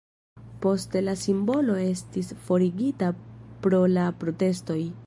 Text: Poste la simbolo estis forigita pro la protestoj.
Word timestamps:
Poste 0.63 1.03
la 1.07 1.13
simbolo 1.25 1.75
estis 1.89 2.33
forigita 2.49 3.13
pro 3.67 3.85
la 3.97 4.09
protestoj. 4.25 4.83